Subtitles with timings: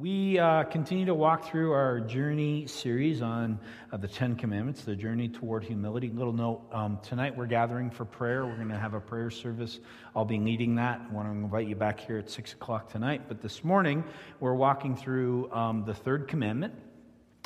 [0.00, 3.60] We uh, continue to walk through our journey series on
[3.92, 6.08] uh, the Ten Commandments, the journey toward humility.
[6.08, 8.46] Little note um, tonight we're gathering for prayer.
[8.46, 9.78] We're going to have a prayer service.
[10.16, 11.02] I'll be leading that.
[11.06, 13.28] I want to invite you back here at 6 o'clock tonight.
[13.28, 14.02] But this morning
[14.38, 16.72] we're walking through um, the third commandment,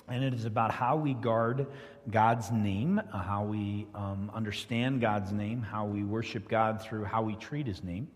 [0.07, 1.67] and it is about how we guard
[2.09, 7.21] God's name, uh, how we um, understand God's name, how we worship God through how
[7.21, 8.07] we treat his name.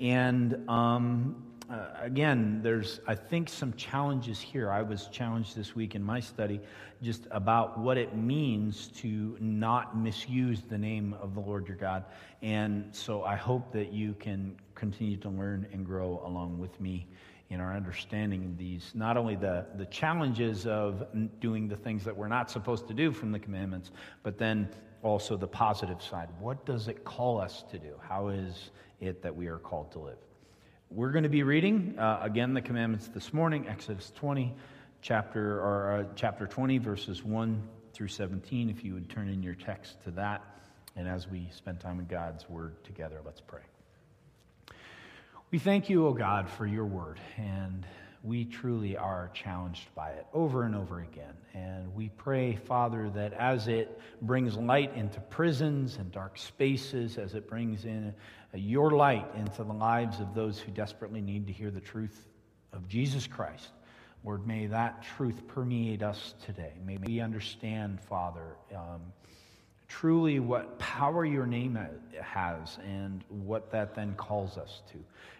[0.00, 1.36] And um,
[1.70, 4.70] uh, again, there's, I think, some challenges here.
[4.70, 6.60] I was challenged this week in my study
[7.02, 12.04] just about what it means to not misuse the name of the Lord your God.
[12.42, 17.06] And so I hope that you can continue to learn and grow along with me
[17.50, 21.06] in our understanding of these, not only the, the challenges of
[21.40, 23.90] doing the things that we're not supposed to do from the commandments,
[24.22, 24.68] but then
[25.02, 26.28] also the positive side.
[26.40, 27.94] What does it call us to do?
[28.00, 30.18] How is it that we are called to live?
[30.90, 34.54] We're going to be reading uh, again the commandments this morning, Exodus 20,
[35.02, 37.62] chapter or uh, chapter 20, verses 1
[37.94, 38.70] through 17.
[38.70, 40.42] If you would turn in your text to that,
[40.94, 43.62] and as we spend time in God's word together, let's pray.
[45.50, 47.86] We thank you, O God, for your word, and
[48.24, 51.34] we truly are challenged by it over and over again.
[51.52, 57.34] And we pray, Father, that as it brings light into prisons and dark spaces, as
[57.34, 58.14] it brings in
[58.54, 62.26] your light into the lives of those who desperately need to hear the truth
[62.72, 63.68] of Jesus Christ.
[64.24, 66.72] Lord, may that truth permeate us today.
[66.84, 69.02] May we understand, Father, um,
[70.00, 71.78] truly what power your name
[72.20, 74.98] has and what that then calls us to.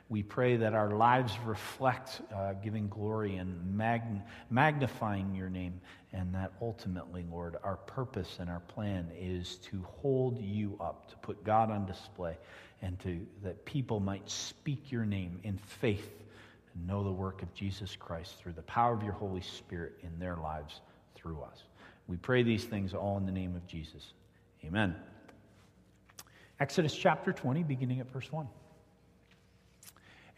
[0.09, 5.81] We pray that our lives reflect uh, giving glory and mag- magnifying your name,
[6.13, 11.17] and that ultimately, Lord, our purpose and our plan is to hold you up, to
[11.17, 12.37] put God on display,
[12.81, 16.13] and to, that people might speak your name in faith
[16.75, 20.17] and know the work of Jesus Christ through the power of your Holy Spirit in
[20.21, 20.81] their lives
[21.17, 21.65] through us.
[22.07, 24.13] We pray these things all in the name of Jesus.
[24.67, 24.95] Amen.
[26.59, 28.49] Exodus chapter 20, beginning at verse 1.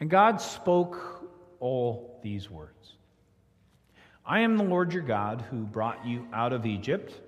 [0.00, 2.94] And God spoke all these words
[4.25, 7.20] I am the Lord your God who brought you out of Egypt,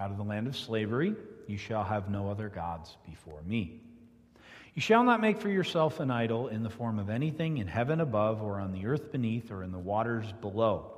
[0.00, 1.14] out of the land of slavery.
[1.46, 3.80] You shall have no other gods before me.
[4.74, 8.00] You shall not make for yourself an idol in the form of anything in heaven
[8.00, 10.97] above, or on the earth beneath, or in the waters below.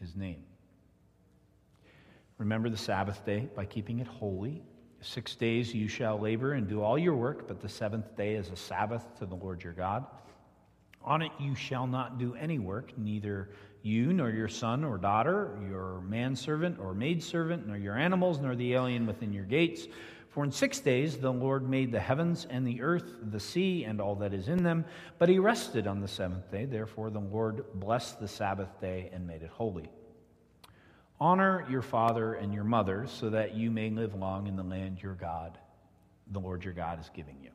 [0.00, 0.44] his name.
[2.38, 4.62] Remember the Sabbath day by keeping it holy.
[5.00, 8.50] Six days you shall labor and do all your work, but the seventh day is
[8.50, 10.04] a Sabbath to the Lord your God.
[11.02, 13.50] On it you shall not do any work, neither
[13.82, 18.74] you nor your son or daughter, your manservant or maidservant, nor your animals, nor the
[18.74, 19.86] alien within your gates
[20.36, 24.02] for in six days the Lord made the heavens and the earth, the sea, and
[24.02, 24.84] all that is in them,
[25.18, 26.66] but he rested on the seventh day.
[26.66, 29.88] Therefore the Lord blessed the Sabbath day and made it holy.
[31.18, 35.02] Honor your father and your mother, so that you may live long in the land
[35.02, 35.56] your God,
[36.32, 37.48] the Lord your God, is giving you.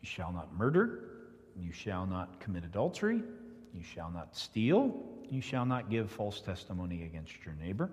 [0.00, 1.10] You shall not murder.
[1.58, 3.20] You shall not commit adultery.
[3.74, 4.98] You shall not steal.
[5.28, 7.90] You shall not give false testimony against your neighbor.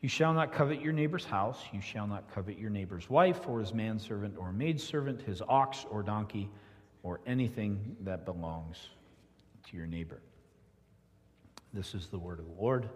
[0.00, 1.62] You shall not covet your neighbor's house.
[1.72, 6.02] You shall not covet your neighbor's wife, or his manservant, or maidservant, his ox, or
[6.02, 6.50] donkey,
[7.02, 8.88] or anything that belongs
[9.70, 10.20] to your neighbor.
[11.72, 12.88] This is the word of the Lord.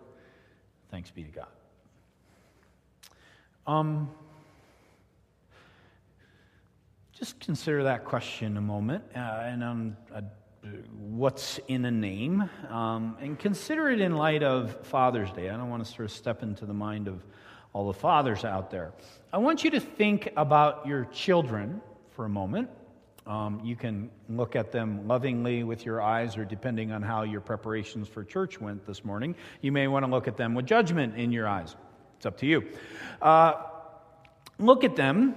[0.91, 1.47] Thanks be to God.
[3.67, 4.11] Um,
[7.13, 9.97] just consider that question a moment, uh, and um,
[10.97, 15.49] what's in a name um, and consider it in light of Father's Day.
[15.49, 17.25] I don't want to sort of step into the mind of
[17.73, 18.93] all the fathers out there.
[19.33, 22.71] I want you to think about your children for a moment.
[23.27, 27.43] Um, you can look at them lovingly with your eyes, or depending on how your
[27.43, 31.15] preparations for church went this morning, you may want to look at them with judgment
[31.17, 31.77] in your eyes.
[32.17, 32.67] It's up to you.
[33.21, 33.55] Uh,
[34.59, 35.35] look at them,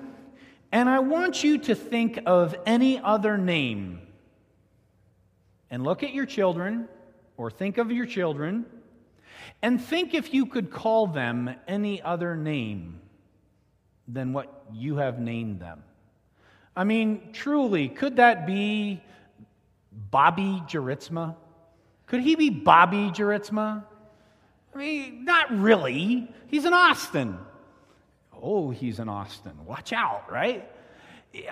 [0.72, 4.00] and I want you to think of any other name
[5.72, 6.88] and look at your children
[7.38, 8.66] or think of your children
[9.62, 13.00] and think if you could call them any other name
[14.08, 15.82] than what you have named them.
[16.76, 19.02] I mean, truly, could that be
[19.92, 21.36] Bobby Jaritzma?
[22.08, 23.84] Could he be Bobby Juritzma?
[24.74, 26.28] I mean, not really.
[26.48, 27.38] He's an Austin.
[28.42, 29.66] Oh, he's an Austin.
[29.66, 30.70] Watch out, right?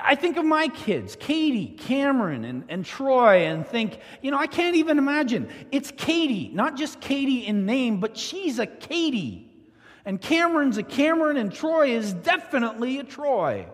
[0.02, 4.48] I think of my kids, Katie, Cameron, and, and Troy, and think, you know, I
[4.48, 5.50] can't even imagine.
[5.72, 9.50] It's Katie, not just Katie in name, but she's a Katie.
[10.04, 13.68] And Cameron's a Cameron, and Troy is definitely a Troy.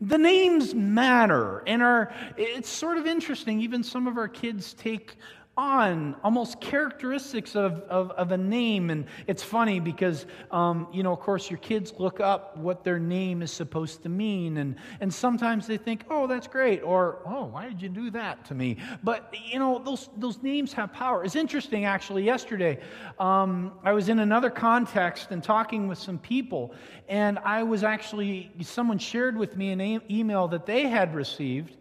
[0.00, 3.60] The names matter, and are, it's sort of interesting.
[3.60, 5.16] Even some of our kids take
[5.56, 8.88] on almost characteristics of, of, of, a name.
[8.88, 12.98] And it's funny because, um, you know, of course, your kids look up what their
[12.98, 14.58] name is supposed to mean.
[14.58, 16.82] And, and sometimes they think, oh, that's great.
[16.82, 18.78] Or, oh, why did you do that to me?
[19.02, 21.24] But, you know, those, those names have power.
[21.24, 22.78] It's interesting, actually, yesterday,
[23.18, 26.74] um, I was in another context and talking with some people.
[27.08, 31.76] And I was actually, someone shared with me an e- email that they had received.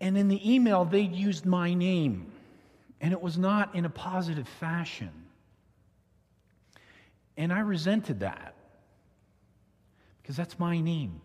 [0.00, 2.32] And in the email, they'd used my name,
[3.00, 5.10] and it was not in a positive fashion.
[7.36, 8.54] And I resented that
[10.22, 11.20] because that's my name.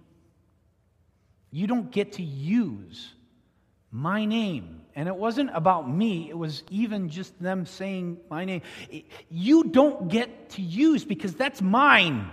[1.51, 3.13] You don't get to use
[3.91, 4.81] my name.
[4.95, 8.61] And it wasn't about me, it was even just them saying my name.
[9.29, 12.29] You don't get to use because that's mine.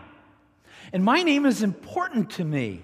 [0.92, 2.82] And my name is important to me.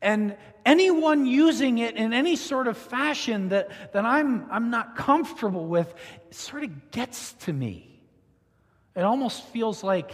[0.00, 5.66] And anyone using it in any sort of fashion that, that I'm, I'm not comfortable
[5.66, 5.94] with
[6.30, 8.00] sort of gets to me.
[8.94, 10.10] It almost feels like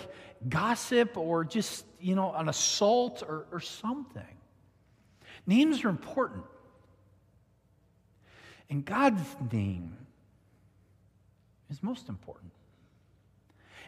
[0.49, 4.23] gossip or just, you know, an assault or, or something.
[5.47, 6.45] Names are important.
[8.69, 9.23] And God's
[9.53, 9.97] name
[11.71, 12.53] is most important.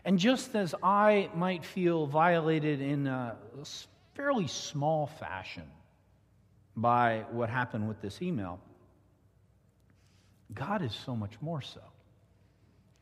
[0.04, 3.36] And just as I might feel violated in a
[4.14, 5.64] fairly small fashion
[6.76, 8.60] by what happened with this email.
[10.54, 11.80] God is so much more so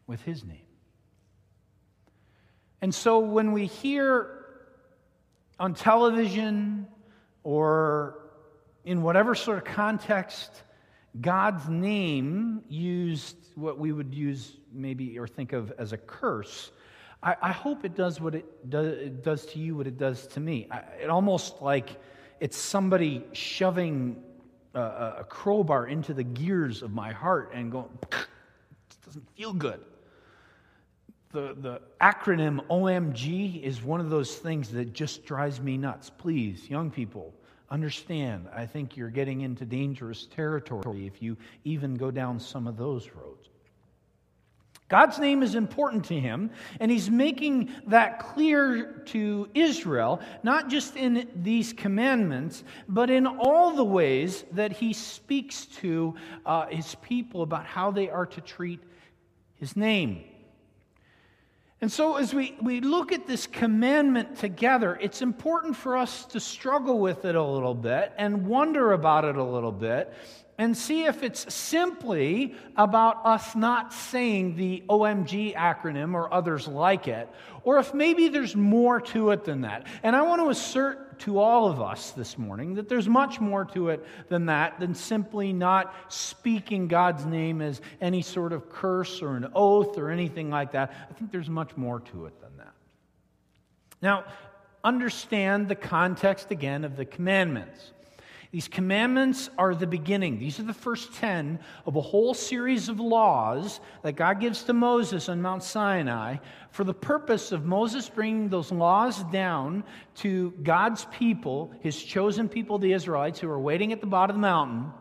[0.07, 0.59] with his name.
[2.83, 4.45] And so when we hear
[5.59, 6.87] on television
[7.43, 8.19] or
[8.85, 10.51] in whatever sort of context
[11.21, 16.71] God's name used what we would use maybe or think of as a curse,
[17.23, 20.27] I, I hope it does what it, do, it does to you what it does
[20.29, 20.69] to me.
[20.71, 22.01] I, it almost like
[22.41, 24.17] it's somebody shoving
[24.75, 28.27] uh, a, a crowbar into the gears of my heart and going, it
[29.05, 29.81] doesn't feel good.
[31.33, 36.11] The, the acronym OMG is one of those things that just drives me nuts.
[36.11, 37.33] Please, young people,
[37.71, 38.49] understand.
[38.53, 43.11] I think you're getting into dangerous territory if you even go down some of those
[43.11, 43.50] roads.
[44.91, 46.51] God's name is important to him,
[46.81, 53.71] and he's making that clear to Israel, not just in these commandments, but in all
[53.71, 58.81] the ways that he speaks to uh, his people about how they are to treat
[59.55, 60.25] his name.
[61.83, 66.39] And so, as we, we look at this commandment together, it's important for us to
[66.39, 70.13] struggle with it a little bit and wonder about it a little bit
[70.59, 77.09] and see if it's simply about us not saying the OMG acronym or others like
[77.09, 77.31] it,
[77.65, 79.87] or if maybe there's more to it than that.
[80.03, 83.65] And I want to assert to all of us this morning that there's much more
[83.67, 89.23] to it than that, than simply not speaking God's name as any sort of curse
[89.23, 90.93] or an oath or anything like that.
[91.11, 92.75] I think there's much more to it than that.
[94.03, 94.25] Now,
[94.83, 97.93] understand the context again of the commandments.
[98.53, 100.41] These commandments are the beginning.
[100.41, 104.73] These are the first 10 of a whole series of laws that God gives to
[104.73, 106.39] Moses on Mount Sinai
[106.73, 109.85] for the purpose of Moses bringing those laws down
[110.17, 114.41] to God's people, his chosen people, the Israelites, who are waiting at the bottom of
[114.43, 114.93] the mountain.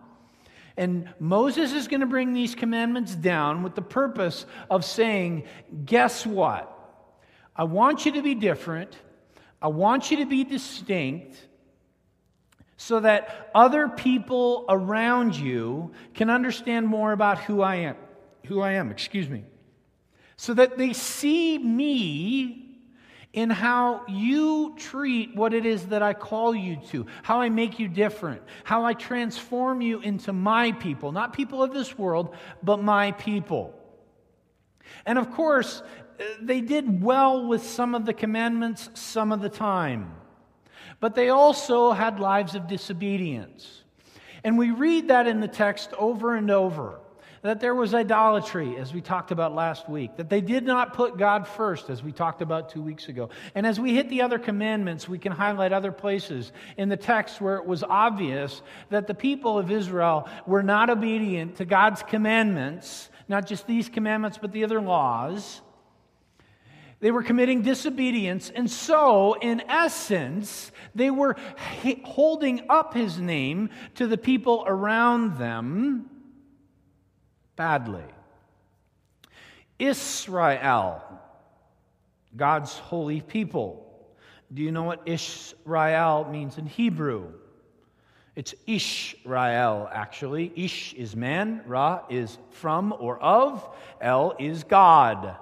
[0.78, 5.46] And Moses is going to bring these commandments down with the purpose of saying,
[5.86, 6.76] guess what?
[7.56, 8.96] I want you to be different.
[9.60, 11.49] I want you to be distinct
[12.82, 17.98] so that other people around you can understand more about who I am.
[18.46, 19.44] Who I am, excuse me.
[20.38, 22.80] So that they see me
[23.34, 27.80] in how you treat what it is that I call you to, how I make
[27.80, 32.34] you different, how I transform you into my people, not people of this world,
[32.64, 33.78] but my people.
[35.06, 35.84] And of course,
[36.18, 40.14] eh, they did well with some of the commandments some of the time.
[41.00, 43.84] But they also had lives of disobedience.
[44.44, 47.00] And we read that in the text over and over
[47.42, 51.18] that there was idolatry, as we talked about last week, that they did not put
[51.18, 53.30] God first, as we talked about two weeks ago.
[53.56, 57.40] And as we hit the other commandments, we can highlight other places in the text
[57.40, 63.10] where it was obvious that the people of Israel were not obedient to God's commandments,
[63.28, 65.62] not just these commandments, but the other laws.
[67.02, 71.38] They were committing disobedience, and so, in essence, they were
[72.04, 76.10] holding up his name to the people around them
[77.56, 78.04] badly.
[79.78, 81.02] Israel,
[82.36, 83.86] God's holy people.
[84.54, 87.32] Do you know what Israel means in Hebrew?
[88.36, 90.52] It's Ishrael, actually.
[90.56, 93.68] Ish is man, Ra is from or of,
[94.02, 95.38] El is God.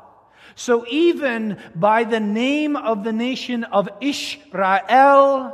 [0.57, 5.53] So even by the name of the nation of Israel,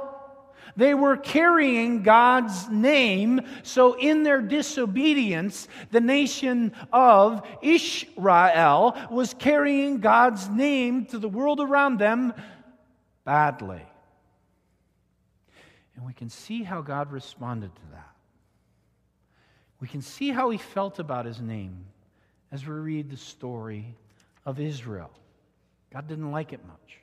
[0.78, 3.42] they were carrying God's name.
[3.64, 11.60] So in their disobedience, the nation of Israel was carrying God's name to the world
[11.60, 12.34] around them
[13.26, 13.84] badly.
[15.98, 18.16] And we can see how God responded to that.
[19.82, 21.88] We can see how he felt about his name
[22.54, 23.98] as we read the story
[24.46, 25.12] of Israel.
[25.92, 27.00] God didn't like it much.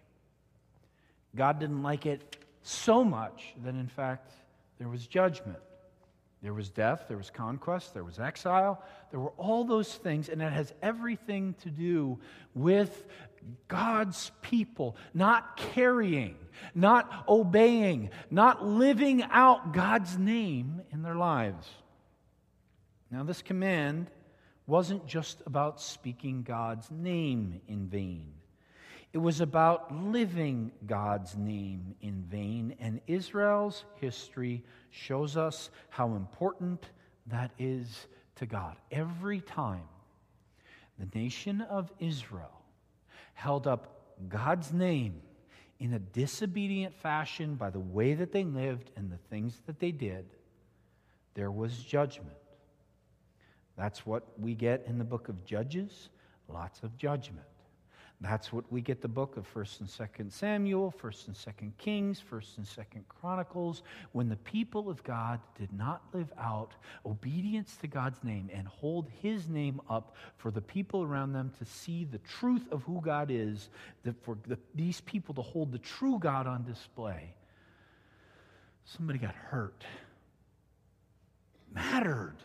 [1.35, 4.33] God didn't like it so much that, in fact,
[4.79, 5.59] there was judgment.
[6.43, 10.41] There was death, there was conquest, there was exile, there were all those things, and
[10.41, 12.19] it has everything to do
[12.55, 13.07] with
[13.69, 16.37] God's people not carrying,
[16.75, 21.69] not obeying, not living out God's name in their lives.
[23.11, 24.11] Now, this command
[24.67, 28.33] wasn't just about speaking God's name in vain.
[29.13, 36.91] It was about living God's name in vain, and Israel's history shows us how important
[37.27, 38.77] that is to God.
[38.93, 39.89] Every time
[40.99, 42.63] the nation of Israel
[43.35, 45.21] held up God's name
[45.81, 49.91] in a disobedient fashion by the way that they lived and the things that they
[49.91, 50.27] did,
[51.35, 52.37] there was judgment.
[53.81, 56.11] That's what we get in the book of Judges
[56.53, 57.47] lots of judgment.
[58.23, 62.23] That's what we get the book of 1st and 2nd Samuel, 1st and 2nd Kings,
[62.31, 63.83] 1st and 2nd Chronicles,
[64.13, 66.75] when the people of God did not live out
[67.07, 71.65] obedience to God's name and hold his name up for the people around them to
[71.65, 73.71] see the truth of who God is,
[74.03, 77.33] that for the, these people to hold the true God on display.
[78.85, 79.83] Somebody got hurt.
[81.73, 82.37] Mattered.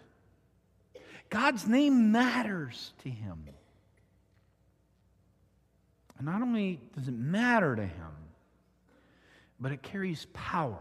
[1.35, 3.43] God's name matters to him.
[6.17, 8.13] And not only does it matter to him,
[9.59, 10.79] but it carries power.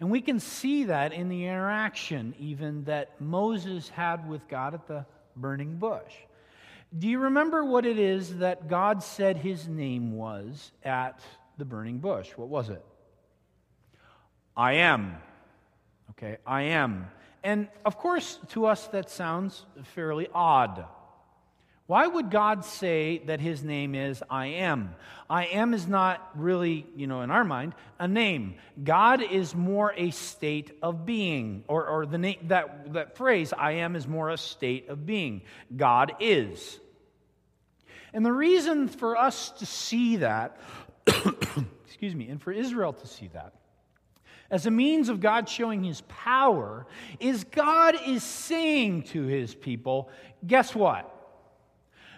[0.00, 4.88] And we can see that in the interaction, even that Moses had with God at
[4.88, 6.14] the burning bush.
[6.98, 11.20] Do you remember what it is that God said his name was at
[11.58, 12.30] the burning bush?
[12.34, 12.84] What was it?
[14.56, 15.14] I am.
[16.10, 17.06] Okay, I am.
[17.46, 20.84] And of course, to us, that sounds fairly odd.
[21.86, 24.96] Why would God say that his name is I am?
[25.30, 28.56] I am is not really, you know, in our mind, a name.
[28.82, 33.74] God is more a state of being, or, or the name, that, that phrase, I
[33.74, 35.42] am, is more a state of being.
[35.76, 36.80] God is.
[38.12, 40.58] And the reason for us to see that,
[41.86, 43.52] excuse me, and for Israel to see that,
[44.50, 46.86] as a means of God showing his power,
[47.20, 50.10] is God is saying to his people,
[50.46, 51.12] guess what?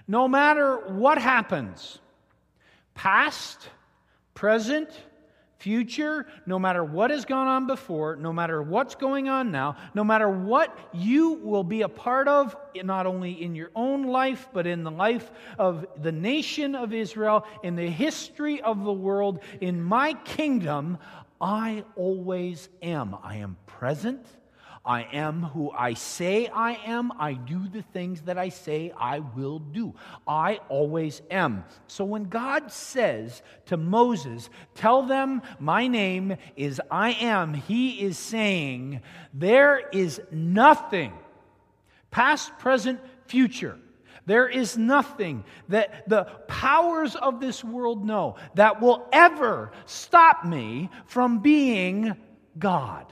[0.08, 1.98] no matter what happens,
[2.94, 3.68] past,
[4.34, 4.88] present,
[5.58, 10.02] future, no matter what has gone on before, no matter what's going on now, no
[10.02, 14.66] matter what you will be a part of, not only in your own life, but
[14.66, 19.82] in the life of the nation of Israel, in the history of the world, in
[19.82, 20.96] my kingdom,
[21.40, 23.16] I always am.
[23.22, 24.24] I am present.
[24.84, 27.12] I am who I say I am.
[27.18, 29.94] I do the things that I say I will do.
[30.26, 31.64] I always am.
[31.88, 38.16] So when God says to Moses, Tell them my name is I am, he is
[38.16, 39.02] saying,
[39.34, 41.12] There is nothing,
[42.10, 43.78] past, present, future.
[44.28, 50.90] There is nothing that the powers of this world know that will ever stop me
[51.06, 52.14] from being
[52.58, 53.06] God.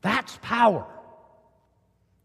[0.00, 0.86] That's power.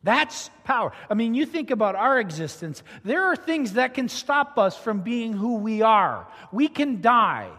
[0.01, 0.93] That's power.
[1.10, 5.01] I mean, you think about our existence, there are things that can stop us from
[5.01, 6.25] being who we are.
[6.53, 7.50] We can die.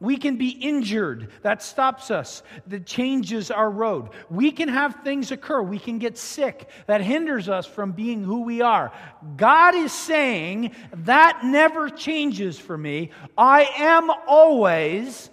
[0.00, 1.28] We can be injured.
[1.42, 2.42] That stops us.
[2.66, 4.08] That changes our road.
[4.30, 5.60] We can have things occur.
[5.60, 6.70] We can get sick.
[6.86, 8.92] That hinders us from being who we are.
[9.36, 13.10] God is saying that never changes for me.
[13.36, 15.28] I am always,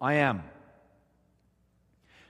[0.00, 0.42] I am.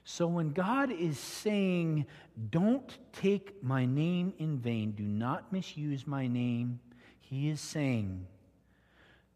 [0.02, 2.06] So when God is saying,
[2.50, 6.80] don't take my name in vain, do not misuse my name,
[7.20, 8.26] he is saying,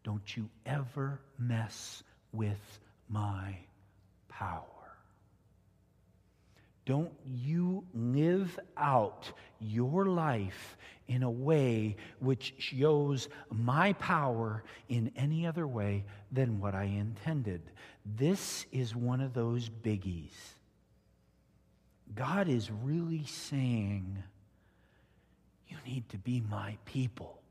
[0.03, 3.57] don't you ever mess with my
[4.27, 4.63] power.
[6.85, 15.47] Don't you live out your life in a way which shows my power in any
[15.47, 17.61] other way than what I intended.
[18.05, 20.33] This is one of those biggies.
[22.15, 24.21] God is really saying,
[25.67, 27.42] You need to be my people.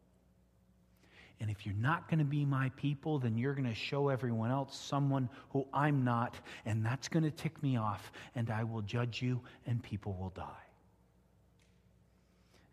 [1.43, 4.53] And if you're not going to be my people, then you're going to show everyone
[4.53, 8.81] else someone who I'm not, and that's going to tick me off, and I will
[8.81, 10.45] judge you, and people will die.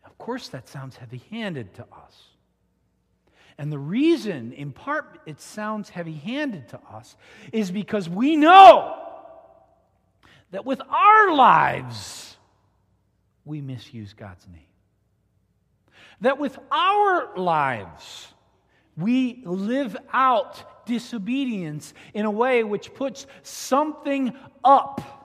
[0.04, 2.14] Of course, that sounds heavy handed to us.
[3.58, 7.16] And the reason, in part, it sounds heavy handed to us
[7.52, 9.02] is because we know
[10.52, 12.36] that with our lives,
[13.44, 14.62] we misuse God's name.
[16.20, 18.28] That with our lives,
[19.00, 25.20] we live out disobedience in a way which puts something up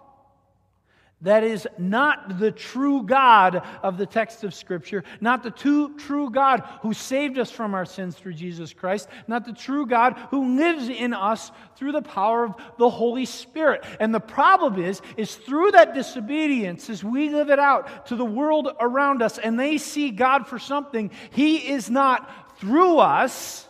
[1.25, 6.29] that is not the true God of the text of Scripture, not the true, true
[6.29, 10.55] God who saved us from our sins through Jesus Christ, not the true God who
[10.55, 13.83] lives in us through the power of the Holy Spirit.
[13.99, 18.25] And the problem is, is through that disobedience, as we live it out to the
[18.25, 23.64] world around us and they see God for something He is not through us,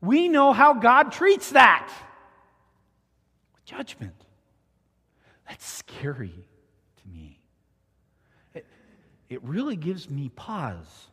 [0.00, 1.90] we know how God treats that
[3.54, 4.14] with judgment.
[5.48, 6.34] That's scary
[7.02, 7.38] to me.
[8.54, 8.66] It,
[9.28, 11.08] it really gives me pause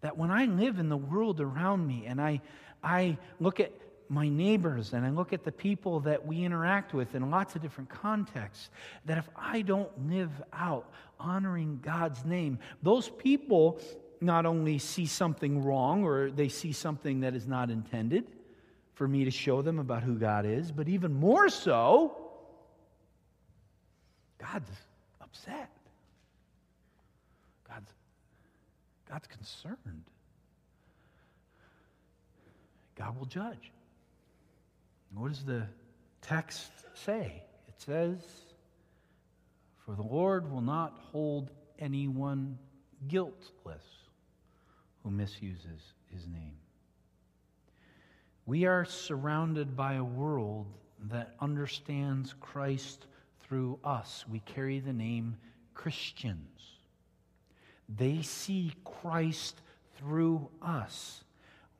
[0.00, 2.40] that when I live in the world around me and I,
[2.82, 3.72] I look at
[4.08, 7.62] my neighbors and I look at the people that we interact with in lots of
[7.62, 8.68] different contexts,
[9.06, 13.80] that if I don't live out honoring God's name, those people
[14.22, 18.24] not only see something wrong or they see something that is not intended
[18.94, 22.16] for me to show them about who God is, but even more so,
[24.38, 24.70] God's
[25.20, 25.70] upset.
[27.68, 27.92] God's,
[29.08, 30.04] God's concerned.
[32.96, 33.72] God will judge.
[35.14, 35.66] What does the
[36.20, 37.42] text say?
[37.68, 38.18] It says,
[39.84, 42.58] For the Lord will not hold anyone
[43.08, 43.82] guiltless
[45.02, 46.56] who misuses his name.
[48.46, 50.66] We are surrounded by a world
[51.10, 53.06] that understands Christ
[53.40, 54.24] through us.
[54.30, 55.36] We carry the name
[55.74, 56.48] Christians.
[57.88, 59.60] They see Christ
[59.96, 61.24] through us.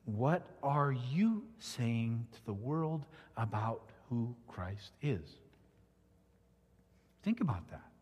[0.05, 3.05] What are you saying to the world
[3.37, 5.21] about who Christ is?
[7.23, 7.92] Think about that.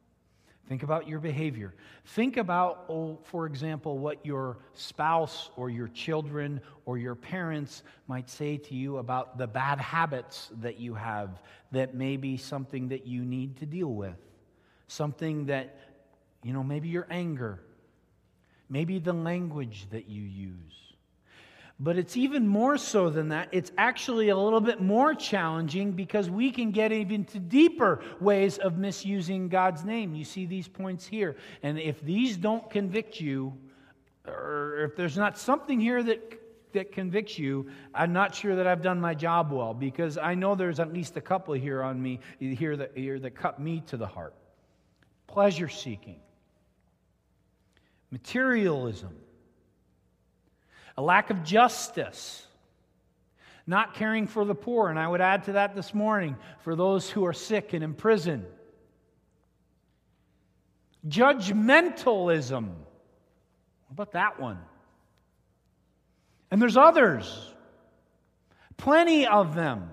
[0.72, 1.74] Think about your behavior.
[2.06, 8.30] Think about, oh, for example, what your spouse or your children or your parents might
[8.30, 11.42] say to you about the bad habits that you have
[11.74, 14.16] that may be something that you need to deal with.
[14.88, 15.76] Something that,
[16.42, 17.60] you know, maybe your anger,
[18.70, 20.91] maybe the language that you use.
[21.84, 23.50] But it's even more so than that.
[23.52, 28.60] It's actually a little bit more challenging because we can get even to deeper ways
[28.60, 30.14] of misusing God's name.
[30.14, 31.38] You see these points here.
[31.64, 33.58] And if these don't convict you,
[34.28, 36.40] or if there's not something here that
[36.74, 40.54] that convicts you, I'm not sure that I've done my job well because I know
[40.56, 43.98] there's at least a couple here on me here that, here that cut me to
[43.98, 44.36] the heart.
[45.28, 46.20] Pleasure seeking,
[48.10, 49.16] materialism,
[51.02, 52.46] a lack of justice,
[53.66, 54.88] not caring for the poor.
[54.88, 57.96] And I would add to that this morning for those who are sick and in
[57.96, 58.46] prison.
[61.08, 62.68] Judgmentalism.
[62.68, 64.60] What about that one?
[66.52, 67.52] And there's others,
[68.78, 69.90] plenty of them.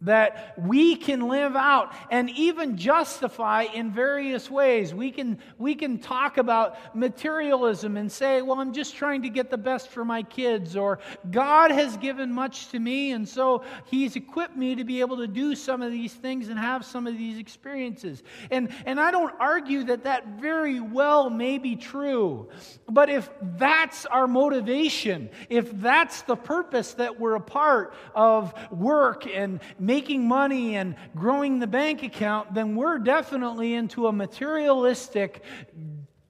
[0.00, 4.92] That we can live out and even justify in various ways.
[4.92, 9.50] We can, we can talk about materialism and say, well, I'm just trying to get
[9.50, 10.98] the best for my kids, or
[11.30, 15.26] God has given much to me, and so He's equipped me to be able to
[15.26, 18.22] do some of these things and have some of these experiences.
[18.50, 22.48] And, and I don't argue that that very well may be true,
[22.88, 29.26] but if that's our motivation, if that's the purpose that we're a part of work
[29.26, 35.42] and making money and growing the bank account, then we're definitely into a materialistic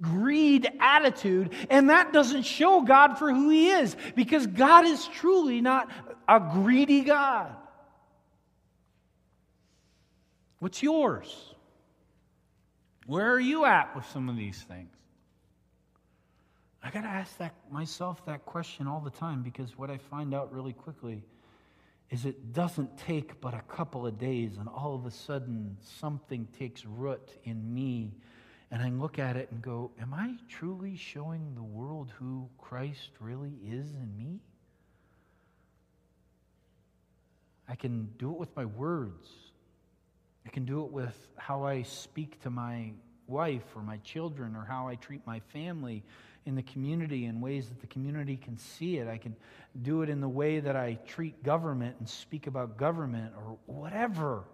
[0.00, 5.60] greed attitude, and that doesn't show God for who He is because God is truly
[5.60, 5.90] not
[6.28, 7.54] a greedy God.
[10.58, 11.54] What's yours?
[13.06, 14.88] Where are you at with some of these things?
[16.82, 20.34] I got to ask that myself that question all the time because what I find
[20.34, 21.22] out really quickly
[22.10, 26.46] is it doesn't take but a couple of days, and all of a sudden something
[26.58, 28.12] takes root in me.
[28.70, 33.10] And I look at it and go, Am I truly showing the world who Christ
[33.20, 34.40] really is in me?
[37.68, 39.28] I can do it with my words.
[40.46, 42.92] I can do it with how I speak to my
[43.26, 46.02] wife or my children or how I treat my family
[46.46, 49.08] in the community in ways that the community can see it.
[49.08, 49.34] I can
[49.82, 54.44] do it in the way that I treat government and speak about government or whatever.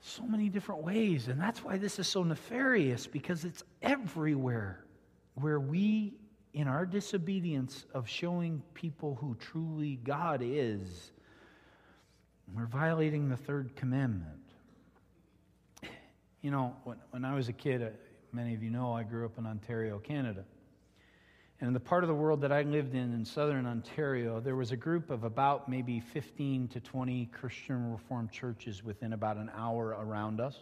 [0.00, 1.28] So many different ways.
[1.28, 4.84] And that's why this is so nefarious because it's everywhere
[5.34, 6.14] where we,
[6.54, 11.12] in our disobedience of showing people who truly God is,
[12.54, 14.38] we're violating the third commandment.
[16.42, 17.86] You know, when, when I was a kid, uh,
[18.32, 20.44] many of you know I grew up in Ontario, Canada.
[21.62, 24.56] And in the part of the world that I lived in, in southern Ontario, there
[24.56, 29.48] was a group of about maybe 15 to 20 Christian Reformed churches within about an
[29.56, 30.56] hour around us.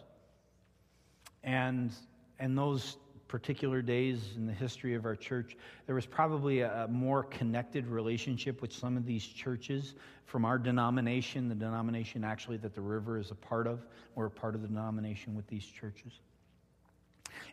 [1.43, 1.91] And,
[2.37, 6.87] and those particular days in the history of our church, there was probably a, a
[6.87, 9.95] more connected relationship with some of these churches
[10.27, 13.87] from our denomination, the denomination actually that the river is a part of.
[14.13, 16.19] We're a part of the denomination with these churches.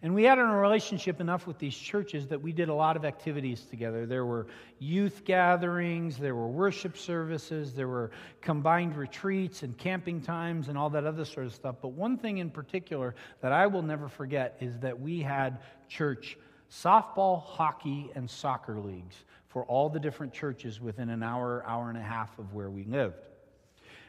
[0.02, 3.04] And we had a relationship enough with these churches that we did a lot of
[3.04, 4.06] activities together.
[4.06, 4.46] There were
[4.78, 8.10] youth gatherings, there were worship services, there were
[8.40, 11.76] combined retreats and camping times and all that other sort of stuff.
[11.82, 16.36] But one thing in particular that I will never forget is that we had church
[16.70, 19.16] softball, hockey, and soccer leagues
[19.48, 22.84] for all the different churches within an hour, hour and a half of where we
[22.84, 23.27] lived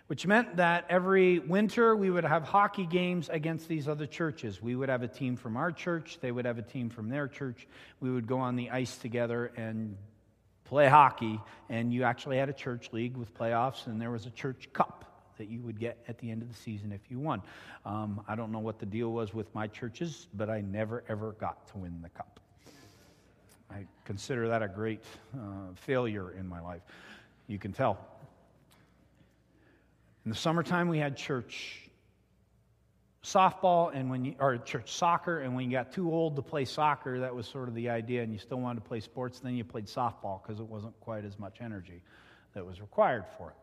[0.10, 4.60] which meant that every winter we would have hockey games against these other churches.
[4.60, 7.28] We would have a team from our church, they would have a team from their
[7.28, 7.67] church.
[8.00, 9.95] We would go on the ice together and
[10.65, 14.32] play hockey, and you actually had a church league with playoffs, and there was a
[14.32, 15.06] church cup
[15.38, 17.43] that you would get at the end of the season if you won.
[17.86, 21.34] Um, I don't know what the deal was with my churches, but I never, ever
[21.34, 22.39] got to win the cup.
[23.69, 25.04] I consider that a great
[25.36, 26.82] uh, failure in my life.
[27.45, 28.19] You can tell.
[30.26, 31.90] In the summertime, we had church
[33.24, 36.66] softball and when you, or church soccer, and when you got too old to play
[36.66, 39.56] soccer, that was sort of the idea, and you still wanted to play sports, then
[39.56, 42.02] you played softball because it wasn't quite as much energy
[42.54, 43.56] that was required for it.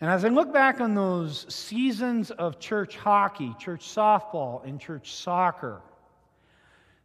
[0.00, 5.14] And as I look back on those seasons of church hockey, church softball, and church
[5.14, 5.80] soccer,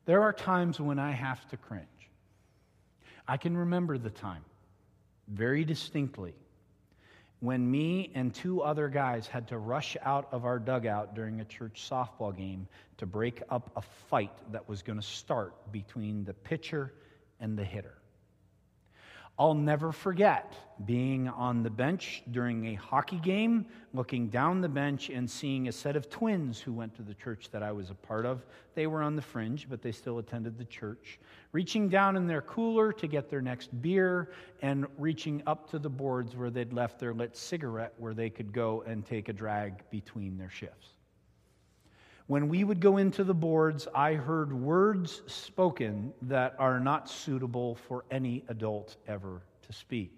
[0.05, 1.85] there are times when I have to cringe.
[3.27, 4.43] I can remember the time
[5.27, 6.33] very distinctly
[7.41, 11.45] when me and two other guys had to rush out of our dugout during a
[11.45, 16.33] church softball game to break up a fight that was going to start between the
[16.33, 16.93] pitcher
[17.39, 17.98] and the hitter.
[19.39, 20.53] I'll never forget
[20.85, 25.71] being on the bench during a hockey game, looking down the bench and seeing a
[25.71, 28.45] set of twins who went to the church that I was a part of.
[28.75, 31.19] They were on the fringe, but they still attended the church.
[31.53, 35.89] Reaching down in their cooler to get their next beer and reaching up to the
[35.89, 39.89] boards where they'd left their lit cigarette where they could go and take a drag
[39.89, 40.98] between their shifts.
[42.29, 47.73] When we would go into the boards, I heard words spoken that are not suitable
[47.73, 50.11] for any adult ever to speak.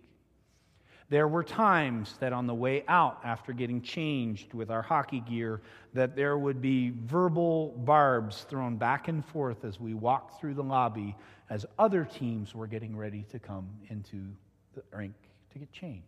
[1.07, 5.61] There were times that on the way out after getting changed with our hockey gear
[5.93, 10.63] that there would be verbal barbs thrown back and forth as we walked through the
[10.63, 11.15] lobby
[11.49, 14.27] as other teams were getting ready to come into
[14.75, 15.15] the rink
[15.53, 16.03] to get changed.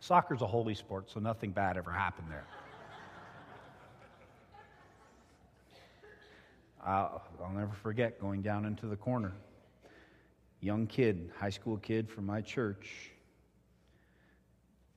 [0.00, 2.48] Soccer's a holy sport, so nothing bad ever happened there.
[6.84, 9.32] I'll, I'll never forget going down into the corner.
[10.60, 13.10] Young kid, high school kid from my church,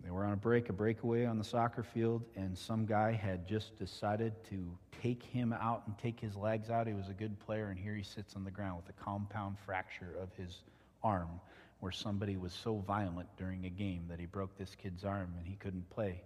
[0.04, 3.48] They were on a break, a breakaway on the soccer field, and some guy had
[3.48, 6.88] just decided to take him out and take his legs out.
[6.88, 9.58] He was a good player, and here he sits on the ground with a compound
[9.66, 10.64] fracture of his
[11.04, 11.40] arm,
[11.80, 15.48] where somebody was so violent during a game that he broke this kid's arm and
[15.48, 16.22] he couldn't play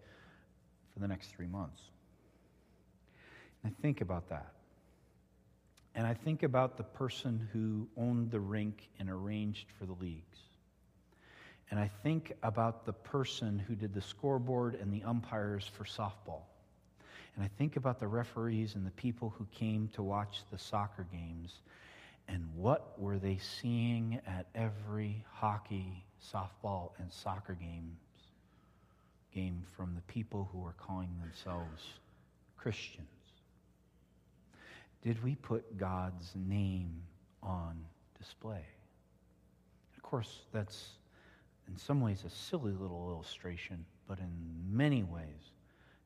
[0.94, 1.82] for the next three months.
[3.64, 4.54] And I think about that.
[5.98, 10.38] And I think about the person who owned the rink and arranged for the leagues.
[11.72, 16.44] And I think about the person who did the scoreboard and the umpires for softball.
[17.36, 21.08] And I think about the referees and the people who came to watch the soccer
[21.12, 21.52] games.
[22.28, 27.98] And what were they seeing at every hockey, softball, and soccer games?
[29.34, 31.82] Game from the people who are calling themselves
[32.56, 33.17] Christians.
[35.02, 37.02] Did we put God's name
[37.42, 37.78] on
[38.18, 38.66] display?
[39.96, 40.90] Of course, that's
[41.68, 44.32] in some ways a silly little illustration, but in
[44.70, 45.52] many ways,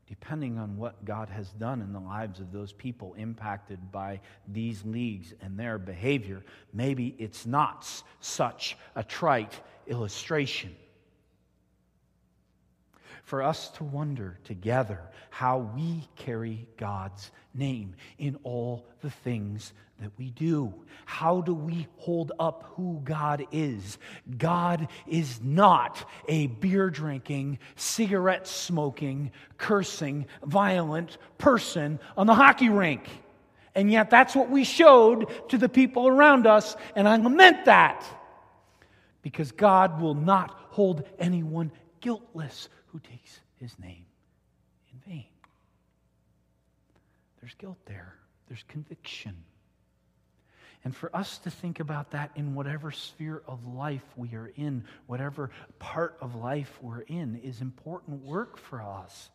[0.08, 4.84] depending on what God has done in the lives of those people impacted by these
[4.86, 7.88] leagues and their behavior, maybe it's not
[8.20, 10.76] such a trite illustration
[13.24, 20.12] for us to wonder together how we carry God's name in all the things that
[20.18, 20.74] we do.
[21.06, 23.98] How do we hold up who God is?
[24.38, 33.08] God is not a beer drinking, cigarette smoking, cursing, violent person on the hockey rink.
[33.74, 38.04] And yet, that's what we showed to the people around us, and I lament that.
[39.22, 44.06] Because God will not hold anyone guiltless who takes his name
[44.92, 45.26] in vain.
[47.40, 48.16] There's guilt there,
[48.48, 49.36] there's conviction.
[50.84, 54.84] And for us to think about that in whatever sphere of life we are in,
[55.06, 59.30] whatever part of life we're in, is important work for us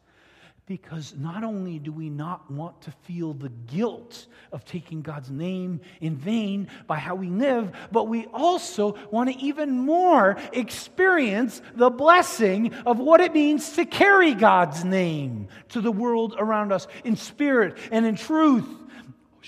[0.66, 5.81] because not only do we not want to feel the guilt of taking God's name
[6.00, 11.90] in vain by how we live, but we also want to even more experience the
[11.90, 17.14] blessing of what it means to carry God's name to the world around us in
[17.14, 18.66] spirit and in truth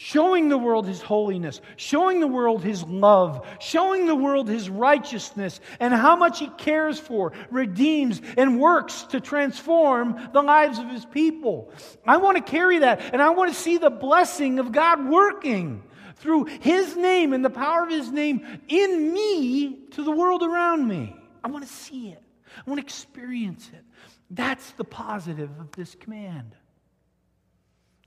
[0.00, 5.60] showing the world his holiness, showing the world his love, showing the world his righteousness,
[5.80, 11.04] and how much he cares for, redeems, and works to transform the lives of his
[11.04, 11.72] people.
[12.06, 15.82] I want to carry that, and I want to see the blessing of God working
[16.14, 20.86] through his name and the power of his name in me to the world around
[20.86, 21.16] me.
[21.42, 22.22] I want to see it,
[22.56, 23.84] I want to experience it.
[24.30, 26.54] That's the positive of this command.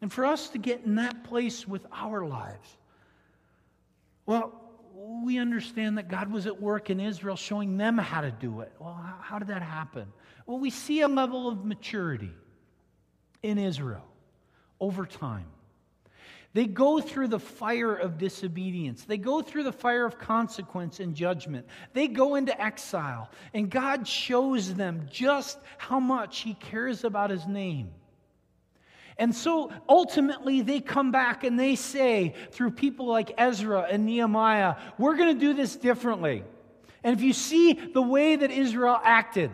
[0.02, 2.78] And for us to get in that place with our lives,
[4.26, 4.54] well,
[5.24, 8.72] we understand that God was at work in Israel showing them how to do it.
[8.80, 10.08] Well, how did that happen?
[10.46, 12.32] Well, we see a level of maturity
[13.44, 14.06] in Israel
[14.80, 15.46] over time.
[16.54, 19.06] They go through the fire of disobedience.
[19.06, 21.66] They go through the fire of consequence and judgment.
[21.94, 27.48] They go into exile, and God shows them just how much He cares about His
[27.48, 27.92] name.
[29.21, 34.77] And so ultimately, they come back and they say, through people like Ezra and Nehemiah,
[34.97, 36.43] we're going to do this differently.
[37.03, 39.51] And if you see the way that Israel acted,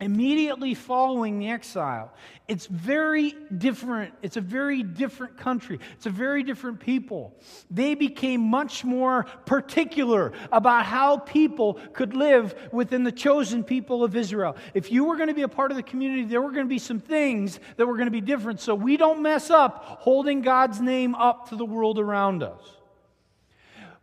[0.00, 2.12] immediately following the exile.
[2.46, 4.12] It's very different.
[4.22, 5.78] It's a very different country.
[5.94, 7.34] It's a very different people.
[7.70, 14.14] They became much more particular about how people could live within the chosen people of
[14.16, 14.56] Israel.
[14.74, 16.68] If you were going to be a part of the community, there were going to
[16.68, 20.42] be some things that were going to be different so we don't mess up holding
[20.42, 22.73] God's name up to the world around us.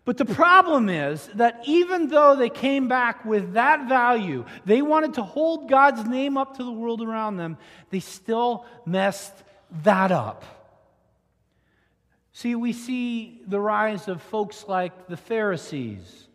[0.04, 5.14] But the problem is that even though they came back with that value, they wanted
[5.16, 7.58] to hold God's name up to the world around them,
[7.92, 9.34] they still messed
[9.84, 10.44] that up.
[12.34, 16.28] See, we see the rise of folks like the Pharisees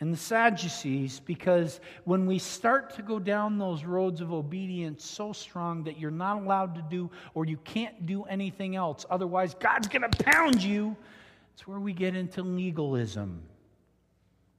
[0.00, 5.32] and the Sadducees because when we start to go down those roads of obedience so
[5.34, 9.88] strong that you're not allowed to do or you can't do anything else, otherwise, God's
[9.88, 10.96] going to pound you
[11.52, 13.42] it's where we get into legalism.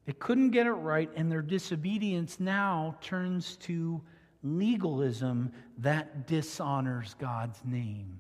[0.06, 4.02] They couldn't get it right, and their disobedience now turns to
[4.44, 8.20] legalism that dishonors God's name.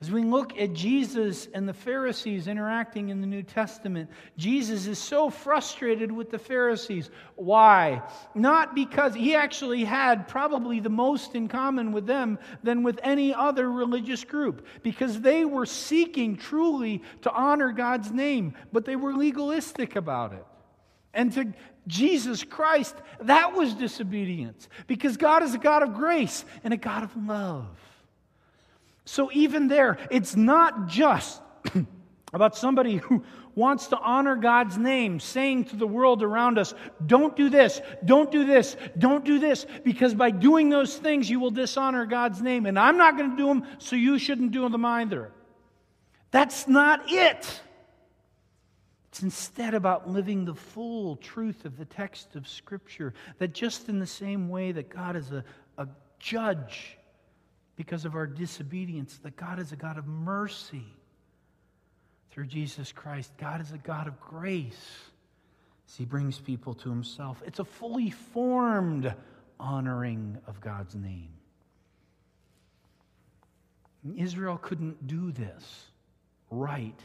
[0.00, 4.98] As we look at Jesus and the Pharisees interacting in the New Testament, Jesus is
[4.98, 7.10] so frustrated with the Pharisees.
[7.36, 8.02] Why?
[8.34, 13.32] Not because he actually had probably the most in common with them than with any
[13.32, 19.14] other religious group, because they were seeking truly to honor God's name, but they were
[19.14, 20.44] legalistic about it.
[21.14, 21.52] and to
[21.86, 27.04] Jesus Christ, that was disobedience because God is a God of grace and a God
[27.04, 27.66] of love.
[29.04, 31.42] So, even there, it's not just
[32.32, 33.22] about somebody who
[33.54, 38.30] wants to honor God's name, saying to the world around us, don't do this, don't
[38.30, 42.66] do this, don't do this, because by doing those things, you will dishonor God's name.
[42.66, 45.30] And I'm not going to do them, so you shouldn't do them either.
[46.30, 47.60] That's not it.
[49.10, 53.14] It's instead about living the full truth of the text of Scripture.
[53.38, 55.44] That just in the same way that God is a,
[55.78, 55.86] a
[56.18, 56.98] judge
[57.76, 60.86] because of our disobedience, that God is a God of mercy
[62.30, 63.32] through Jesus Christ.
[63.38, 64.98] God is a God of grace
[65.88, 67.42] as He brings people to Himself.
[67.46, 69.12] It's a fully formed
[69.58, 71.30] honoring of God's name.
[74.16, 75.86] Israel couldn't do this
[76.50, 77.00] right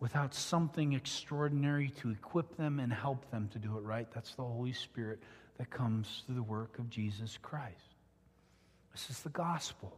[0.00, 4.08] without something extraordinary to equip them and help them to do it right.
[4.12, 5.20] That's the Holy Spirit
[5.58, 7.87] that comes through the work of Jesus Christ.
[8.98, 9.96] This is the gospel.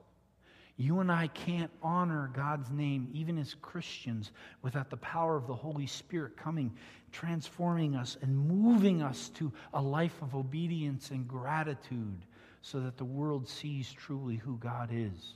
[0.76, 5.54] You and I can't honor God's name, even as Christians, without the power of the
[5.54, 6.70] Holy Spirit coming,
[7.10, 12.26] transforming us, and moving us to a life of obedience and gratitude
[12.60, 15.34] so that the world sees truly who God is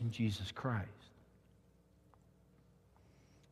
[0.00, 0.88] in Jesus Christ.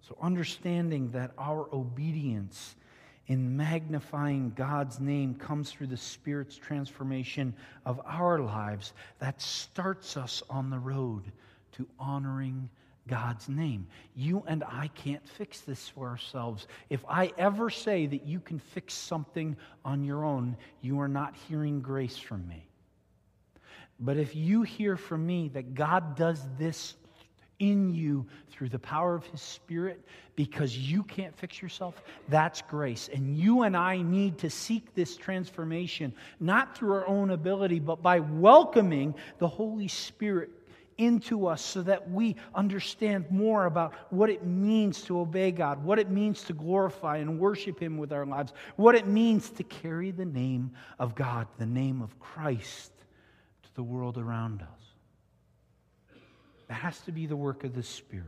[0.09, 2.77] So, understanding that our obedience
[3.27, 7.55] in magnifying God's name comes through the Spirit's transformation
[7.87, 11.25] of our lives, that starts us on the road
[11.73, 12.69] to honoring
[13.07, 13.87] God's name.
[14.15, 16.67] You and I can't fix this for ourselves.
[16.91, 21.35] If I ever say that you can fix something on your own, you are not
[21.49, 22.67] hearing grace from me.
[24.01, 26.95] But if you hear from me that God does this
[27.71, 30.05] in you through the power of His Spirit
[30.37, 33.09] because you can't fix yourself, that's grace.
[33.13, 38.03] And you and I need to seek this transformation, not through our own ability, but
[38.03, 40.51] by welcoming the Holy Spirit
[40.99, 45.99] into us so that we understand more about what it means to obey God, what
[45.99, 50.11] it means to glorify and worship Him with our lives, what it means to carry
[50.11, 52.93] the name of God, the name of Christ,
[53.65, 54.84] to the world around us.
[56.69, 58.27] That has to be the work of the Spirit.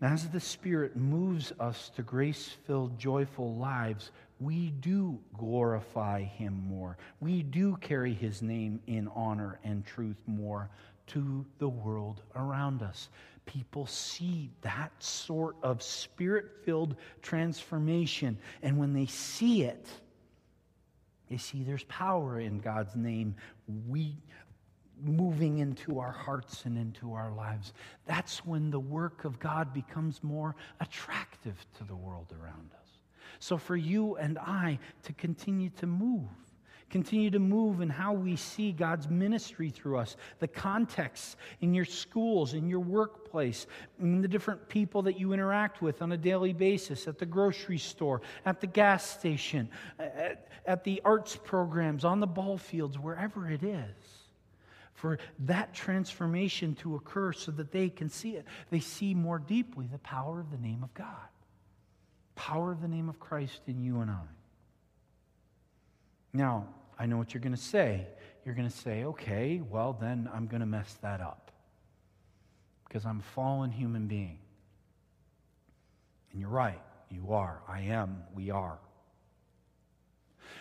[0.00, 6.96] as the Spirit moves us to grace filled, joyful lives, we do glorify Him more.
[7.20, 10.68] We do carry His name in honor and truth more
[11.08, 13.08] to the world around us.
[13.44, 18.38] People see that sort of spirit filled transformation.
[18.62, 19.88] And when they see it,
[21.28, 23.34] they see there's power in God's name.
[23.88, 24.16] We
[25.02, 27.72] moving into our hearts and into our lives.
[28.06, 32.88] That's when the work of God becomes more attractive to the world around us.
[33.38, 36.28] So, for you and I to continue to move,
[36.90, 41.86] continue to move in how we see God's ministry through us, the context in your
[41.86, 43.66] schools, in your workplace,
[43.98, 47.78] in the different people that you interact with on a daily basis, at the grocery
[47.78, 53.50] store, at the gas station, at, at the arts programs, on the ball fields, wherever
[53.50, 54.21] it is
[55.02, 58.46] for that transformation to occur so that they can see it.
[58.70, 61.26] They see more deeply the power of the name of God,
[62.36, 64.20] power of the name of Christ in you and I.
[66.32, 66.68] Now,
[67.00, 68.06] I know what you're going to say.
[68.44, 71.50] You're going to say, okay, well, then I'm going to mess that up
[72.86, 74.38] because I'm a fallen human being.
[76.30, 76.80] And you're right.
[77.10, 77.60] You are.
[77.66, 78.22] I am.
[78.36, 78.78] We are.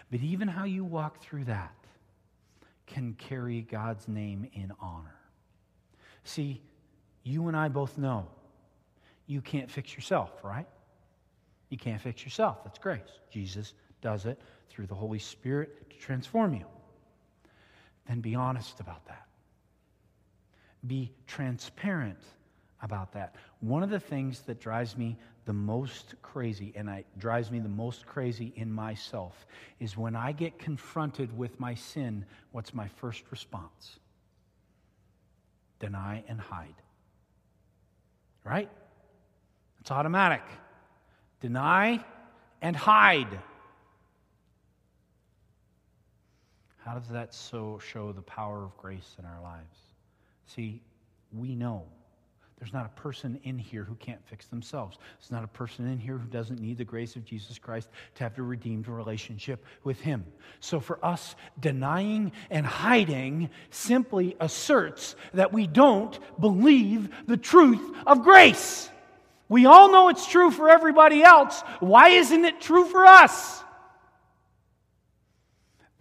[0.09, 1.75] But even how you walk through that,
[2.91, 5.15] can carry God's name in honor.
[6.23, 6.61] See,
[7.23, 8.27] you and I both know
[9.27, 10.67] you can't fix yourself, right?
[11.69, 12.63] You can't fix yourself.
[12.63, 13.01] That's grace.
[13.31, 16.65] Jesus does it through the Holy Spirit to transform you.
[18.07, 19.27] Then be honest about that.
[20.85, 22.19] Be transparent
[22.81, 23.35] about that.
[23.61, 27.69] One of the things that drives me the most crazy, and it drives me the
[27.69, 29.45] most crazy in myself,
[29.79, 33.99] is when I get confronted with my sin, what's my first response?
[35.79, 36.75] Deny and hide.
[38.43, 38.69] Right?
[39.79, 40.43] It's automatic.
[41.41, 42.03] Deny
[42.61, 43.39] and hide.
[46.77, 49.77] How does that so show the power of grace in our lives?
[50.45, 50.81] See,
[51.31, 51.85] we know
[52.61, 54.99] there's not a person in here who can't fix themselves.
[55.19, 58.23] There's not a person in here who doesn't need the grace of Jesus Christ to
[58.23, 60.23] have a redeemed relationship with Him.
[60.59, 68.21] So for us, denying and hiding simply asserts that we don't believe the truth of
[68.21, 68.91] grace.
[69.49, 71.63] We all know it's true for everybody else.
[71.79, 73.63] Why isn't it true for us?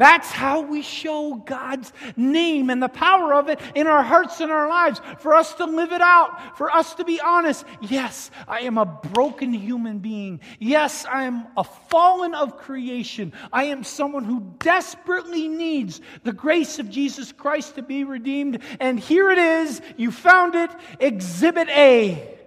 [0.01, 4.51] That's how we show God's name and the power of it in our hearts and
[4.51, 7.67] our lives, for us to live it out, for us to be honest.
[7.83, 10.41] Yes, I am a broken human being.
[10.59, 13.35] Yes, I am a fallen of creation.
[13.53, 18.63] I am someone who desperately needs the grace of Jesus Christ to be redeemed.
[18.81, 19.83] And here it is.
[19.99, 20.71] You found it.
[20.99, 22.40] Exhibit A.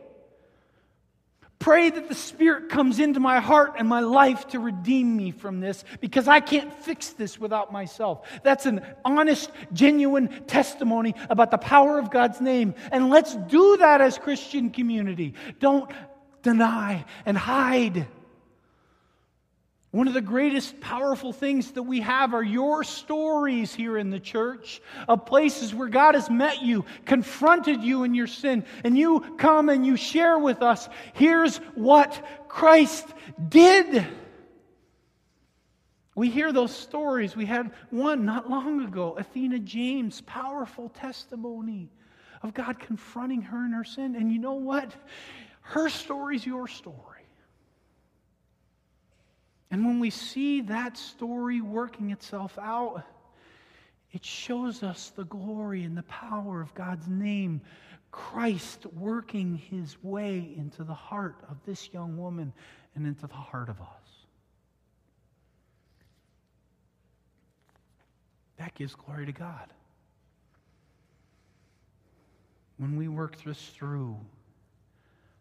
[1.63, 5.61] Pray that the Spirit comes into my heart and my life to redeem me from
[5.61, 8.27] this because I can't fix this without myself.
[8.43, 12.75] That's an honest, genuine testimony about the power of God's name.
[12.91, 15.35] And let's do that as Christian community.
[15.61, 15.89] Don't
[16.41, 18.07] deny and hide.
[19.93, 24.19] One of the greatest powerful things that we have are your stories here in the
[24.19, 29.19] church of places where God has met you, confronted you in your sin, and you
[29.37, 33.07] come and you share with us here's what Christ
[33.49, 34.03] did.
[36.15, 37.35] We hear those stories.
[37.35, 41.91] We had one not long ago, Athena James, powerful testimony
[42.41, 44.15] of God confronting her in her sin.
[44.15, 44.91] And you know what?
[45.61, 47.12] Her story's your story.
[49.73, 53.01] And when we see that story working itself out,
[54.11, 57.59] it shows us the glory and the power of God's name,
[58.11, 62.53] Christ working his way into the heart of this young woman
[62.93, 63.87] and into the heart of us.
[68.57, 69.73] That gives glory to God.
[72.77, 74.19] When we work this through,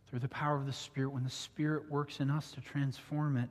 [0.08, 3.50] through the power of the Spirit, when the Spirit works in us to transform it,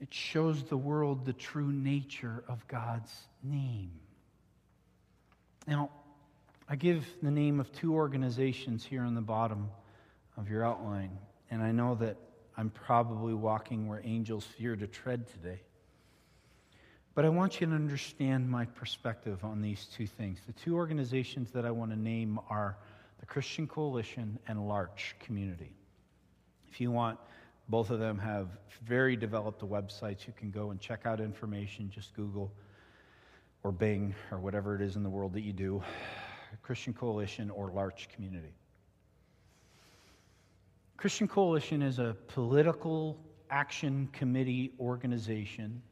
[0.00, 3.90] it shows the world the true nature of God's name.
[5.66, 5.90] Now,
[6.68, 9.70] I give the name of two organizations here on the bottom
[10.36, 11.18] of your outline,
[11.50, 12.16] and I know that
[12.56, 15.60] I'm probably walking where angels fear to tread today.
[17.14, 20.38] But I want you to understand my perspective on these two things.
[20.46, 22.76] The two organizations that I want to name are
[23.18, 25.72] the Christian Coalition and L'Arche Community.
[26.70, 27.18] If you want
[27.68, 28.48] both of them have
[28.84, 30.26] very developed websites.
[30.26, 31.90] You can go and check out information.
[31.90, 32.52] Just Google
[33.62, 35.82] or Bing or whatever it is in the world that you do
[36.62, 38.54] Christian Coalition or L'Arche Community.
[40.96, 43.18] Christian Coalition is a political
[43.50, 45.82] action committee organization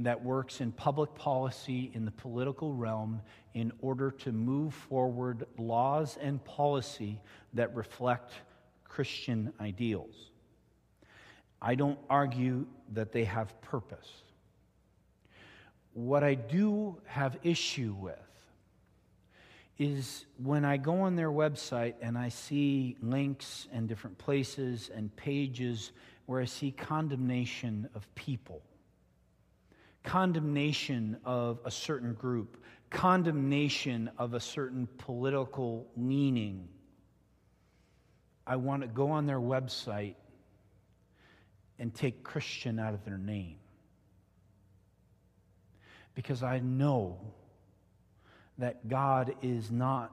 [0.00, 3.20] that works in public policy in the political realm
[3.54, 7.20] in order to move forward laws and policy
[7.54, 8.32] that reflect
[8.84, 10.29] Christian ideals.
[11.62, 14.08] I don't argue that they have purpose.
[15.92, 18.16] What I do have issue with
[19.78, 25.14] is when I go on their website and I see links and different places and
[25.16, 25.92] pages
[26.26, 28.62] where I see condemnation of people,
[30.04, 36.68] condemnation of a certain group, condemnation of a certain political leaning.
[38.46, 40.14] I want to go on their website
[41.80, 43.56] and take Christian out of their name.
[46.14, 47.18] Because I know
[48.58, 50.12] that God is not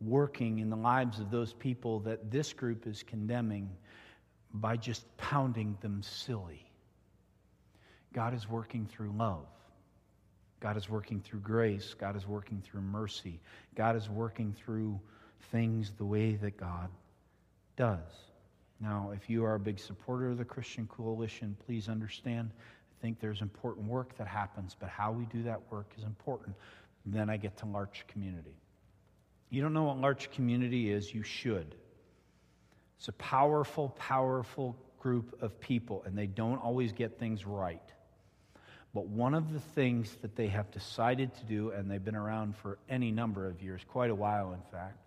[0.00, 3.70] working in the lives of those people that this group is condemning
[4.52, 6.66] by just pounding them silly.
[8.12, 9.46] God is working through love.
[10.60, 11.94] God is working through grace.
[11.94, 13.38] God is working through mercy.
[13.76, 14.98] God is working through
[15.52, 16.88] things the way that God
[17.76, 18.27] does.
[18.80, 22.50] Now, if you are a big supporter of the Christian Coalition, please understand.
[22.56, 26.54] I think there's important work that happens, but how we do that work is important.
[27.06, 28.54] then I get to L'Arche Community.
[29.50, 31.74] You don't know what L'Arche Community is, you should.
[32.98, 37.82] It's a powerful, powerful group of people, and they don't always get things right.
[38.94, 42.56] But one of the things that they have decided to do, and they've been around
[42.56, 44.98] for any number of years, quite a while in fact,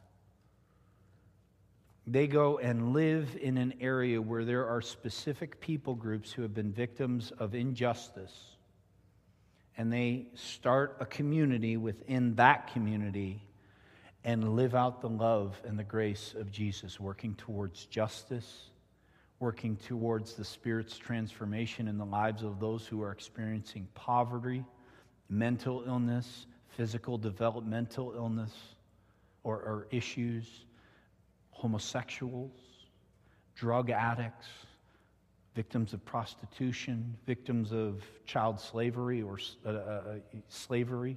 [2.08, 6.54] they go and live in an area where there are specific people groups who have
[6.54, 8.56] been victims of injustice.
[9.78, 13.44] And they start a community within that community
[14.24, 18.70] and live out the love and the grace of Jesus, working towards justice,
[19.40, 24.64] working towards the Spirit's transformation in the lives of those who are experiencing poverty,
[25.30, 28.54] mental illness, physical developmental illness,
[29.44, 30.66] or, or issues
[31.62, 32.58] homosexuals,
[33.54, 34.48] drug addicts,
[35.54, 40.02] victims of prostitution, victims of child slavery or uh, uh, uh,
[40.48, 41.16] slavery.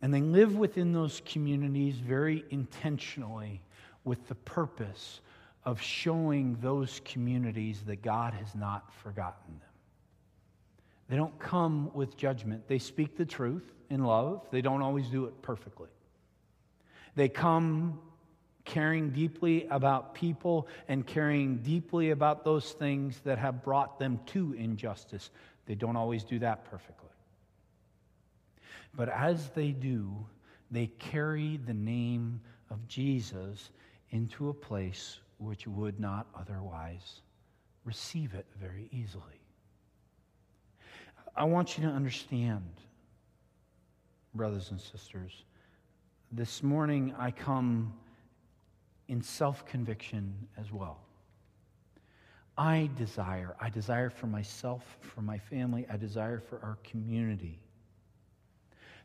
[0.00, 3.60] And they live within those communities very intentionally
[4.04, 5.20] with the purpose
[5.66, 9.68] of showing those communities that God has not forgotten them.
[11.10, 12.68] They don't come with judgment.
[12.68, 14.46] They speak the truth in love.
[14.50, 15.90] They don't always do it perfectly.
[17.16, 18.00] They come
[18.70, 24.52] caring deeply about people and caring deeply about those things that have brought them to
[24.52, 25.30] injustice.
[25.66, 27.08] They don't always do that perfectly.
[28.94, 30.24] But as they do,
[30.70, 32.40] they carry the name
[32.70, 33.70] of Jesus
[34.10, 37.22] into a place which would not otherwise
[37.84, 39.24] receive it very easily.
[41.36, 42.70] I want you to understand,
[44.32, 45.32] brothers and sisters,
[46.30, 47.94] this morning I come
[49.10, 51.00] in self conviction as well.
[52.56, 57.58] I desire, I desire for myself, for my family, I desire for our community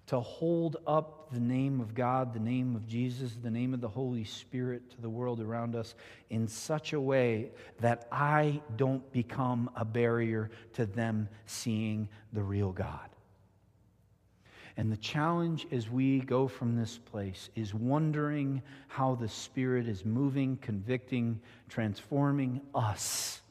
[0.07, 3.87] to hold up the name of God, the name of Jesus, the name of the
[3.87, 5.95] Holy Spirit to the world around us
[6.29, 7.49] in such a way
[7.79, 13.14] that I don't become a barrier to them seeing the real God.
[14.77, 20.03] And the challenge as we go from this place is wondering how the Spirit is
[20.03, 23.41] moving, convicting, transforming us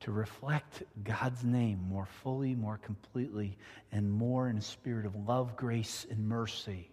[0.00, 3.58] to reflect God's name more fully, more completely,
[3.92, 6.90] and more in a spirit of love, grace, and mercy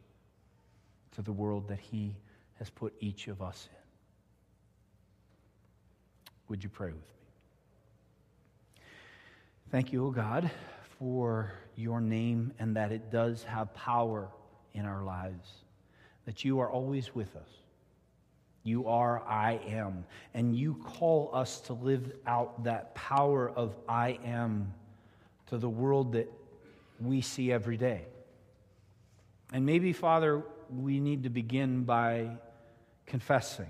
[1.11, 2.15] to the world that He
[2.59, 3.77] has put each of us in.
[6.49, 8.83] Would you pray with me?
[9.71, 10.51] Thank you, O God,
[10.99, 14.29] for your name and that it does have power
[14.73, 15.49] in our lives,
[16.25, 17.49] that you are always with us
[18.63, 20.05] you are, I am.
[20.33, 24.73] And you call us to live out that power of I am
[25.47, 26.31] to the world that
[26.99, 28.05] we see every day.
[29.51, 32.37] And maybe, Father, we need to begin by
[33.05, 33.69] confessing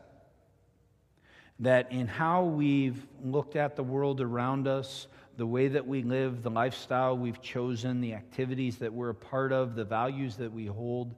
[1.59, 5.07] that in how we've looked at the world around us,
[5.37, 9.51] the way that we live, the lifestyle we've chosen, the activities that we're a part
[9.51, 11.15] of, the values that we hold,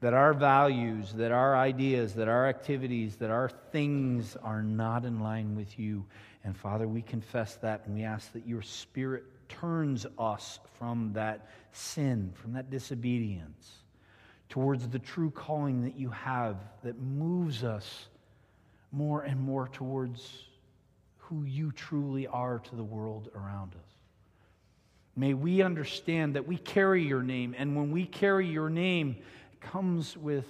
[0.00, 5.20] that our values, that our ideas, that our activities, that our things are not in
[5.20, 6.04] line with you.
[6.42, 11.46] And Father, we confess that and we ask that your Spirit turns us from that
[11.70, 13.84] sin, from that disobedience,
[14.48, 18.08] towards the true calling that you have that moves us
[18.90, 20.46] more and more towards
[21.32, 23.90] who you truly are to the world around us.
[25.16, 29.16] May we understand that we carry your name, and when we carry your name,
[29.60, 30.46] comes with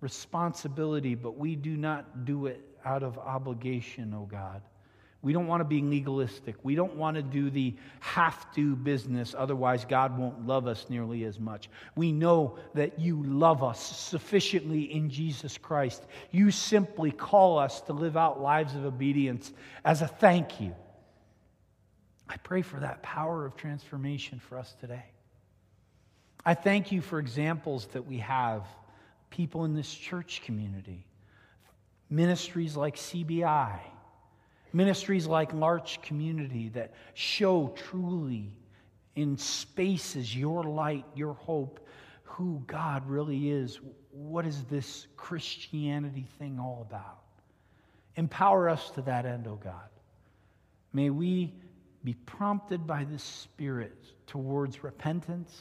[0.00, 4.62] responsibility, but we do not do it out of obligation, oh God.
[5.22, 6.54] We don't want to be legalistic.
[6.62, 11.24] We don't want to do the have to business, otherwise, God won't love us nearly
[11.24, 11.68] as much.
[11.96, 16.04] We know that you love us sufficiently in Jesus Christ.
[16.30, 19.52] You simply call us to live out lives of obedience
[19.84, 20.74] as a thank you.
[22.28, 25.04] I pray for that power of transformation for us today.
[26.44, 28.64] I thank you for examples that we have,
[29.30, 31.04] people in this church community,
[32.08, 33.80] ministries like CBI,
[34.72, 38.50] ministries like L'Arche Community that show truly
[39.14, 41.80] in spaces your light, your hope,
[42.22, 43.80] who God really is.
[44.10, 47.22] What is this Christianity thing all about?
[48.16, 49.88] Empower us to that end, O oh God.
[50.92, 51.54] May we
[52.04, 55.54] be prompted by the Spirit towards repentance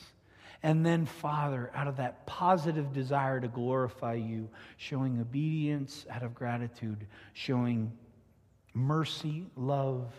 [0.65, 6.33] and then, Father, out of that positive desire to glorify you, showing obedience out of
[6.33, 7.91] gratitude, showing
[8.75, 10.11] mercy, love,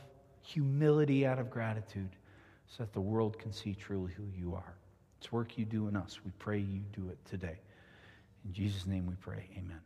[0.42, 2.10] humility out of gratitude,
[2.66, 4.74] so that the world can see truly who you are.
[5.20, 6.18] It's work you do in us.
[6.24, 7.58] We pray you do it today.
[8.44, 9.48] In Jesus' name we pray.
[9.56, 9.80] Amen.